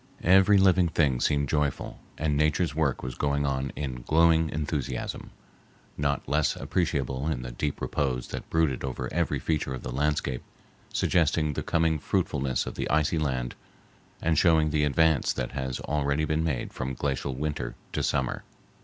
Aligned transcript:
Every 0.23 0.57
living 0.57 0.87
thing 0.87 1.19
seemed 1.21 1.47
joyful, 1.47 1.99
and 2.17 2.35
nature's 2.35 2.73
work 2.73 3.03
was 3.03 3.13
going 3.13 3.45
on 3.45 3.71
in 3.75 4.01
glowing 4.01 4.49
enthusiasm, 4.49 5.29
not 5.95 6.27
less 6.27 6.55
appreciable 6.55 7.27
in 7.27 7.43
the 7.43 7.51
deep 7.51 7.79
repose 7.79 8.29
that 8.29 8.49
brooded 8.49 8.83
over 8.83 9.13
every 9.13 9.37
feature 9.37 9.75
of 9.75 9.83
the 9.83 9.91
landscape, 9.91 10.41
suggesting 10.91 11.53
the 11.53 11.61
coming 11.61 11.99
fruitfulness 11.99 12.65
of 12.65 12.73
the 12.73 12.89
icy 12.89 13.19
land 13.19 13.53
and 14.23 14.39
showing 14.39 14.71
the 14.71 14.85
advance 14.85 15.33
that 15.33 15.51
has 15.51 15.79
already 15.81 16.25
been 16.25 16.43
made 16.43 16.73
from 16.73 16.95
glacial 16.95 17.35
winter 17.35 17.75
to 17.93 18.01
summer. 18.01 18.43